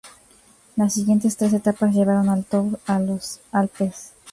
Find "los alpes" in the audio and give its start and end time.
2.97-4.13